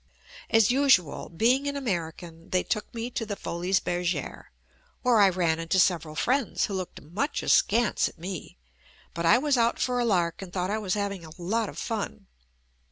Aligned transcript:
As 0.49 0.71
usual, 0.71 1.29
being 1.29 1.67
an 1.67 1.75
American, 1.75 2.49
they 2.49 2.63
took 2.63 2.91
me 2.91 3.11
to 3.11 3.23
the 3.23 3.35
Foiies 3.35 3.79
Bergere, 3.79 4.45
where 5.03 5.19
I 5.21 5.29
ran 5.29 5.59
into 5.59 5.77
several 5.77 6.15
friends, 6.15 6.65
who 6.65 6.73
looked 6.73 7.03
much 7.03 7.43
askance 7.43 8.09
at 8.09 8.17
me, 8.17 8.57
but 9.13 9.27
I 9.27 9.37
was 9.37 9.57
out 9.59 9.77
for 9.77 9.99
a 9.99 10.05
lark 10.05 10.41
and 10.41 10.51
thought 10.51 10.71
I 10.71 10.79
was 10.79 10.95
having 10.95 11.23
a 11.23 11.35
lot 11.39 11.69
of 11.69 11.77
fun. 11.77 12.25